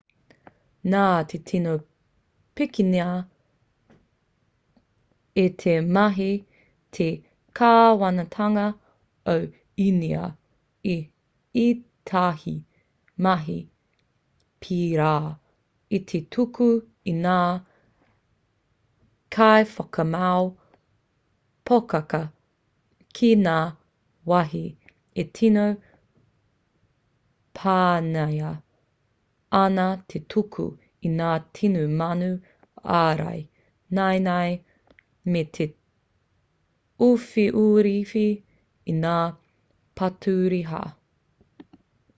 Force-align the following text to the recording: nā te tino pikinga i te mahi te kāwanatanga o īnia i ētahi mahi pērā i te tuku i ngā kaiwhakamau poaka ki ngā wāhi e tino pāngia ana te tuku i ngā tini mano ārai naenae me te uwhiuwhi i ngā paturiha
nā 0.93 1.01
te 1.31 1.39
tino 1.51 1.73
pikinga 2.59 3.07
i 5.43 5.47
te 5.63 5.75
mahi 5.97 6.29
te 6.97 7.09
kāwanatanga 7.59 8.65
o 9.33 9.35
īnia 9.85 10.23
i 10.93 10.97
ētahi 11.65 12.55
mahi 13.27 13.59
pērā 14.65 15.13
i 15.99 16.01
te 16.11 16.21
tuku 16.35 16.71
i 17.13 17.15
ngā 17.25 17.39
kaiwhakamau 19.37 20.51
poaka 21.69 22.21
ki 23.19 23.31
ngā 23.45 23.59
wāhi 24.33 24.63
e 25.23 25.25
tino 25.39 25.65
pāngia 27.59 28.51
ana 29.61 29.87
te 30.11 30.21
tuku 30.33 30.67
i 31.07 31.11
ngā 31.17 31.31
tini 31.57 31.81
mano 32.01 32.29
ārai 32.99 33.39
naenae 33.97 34.53
me 35.33 35.43
te 35.57 35.67
uwhiuwhi 37.09 38.25
i 38.93 38.97
ngā 39.05 39.17
paturiha 40.01 40.83